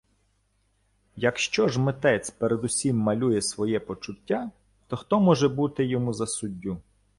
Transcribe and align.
Якщо 1.15 1.67
ж 1.67 1.79
митець 1.79 2.29
передусім 2.29 2.97
малює 2.97 3.41
своє 3.41 3.79
почуття, 3.79 4.51
то 4.87 4.97
хто 4.97 5.19
може 5.19 5.49
бути 5.49 5.85
йому 5.85 6.13
за 6.13 6.27
суддю? 6.27 6.77